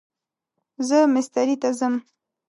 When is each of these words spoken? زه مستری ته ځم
زه 0.87 0.97
مستری 1.13 1.55
ته 1.61 1.69
ځم 1.79 1.93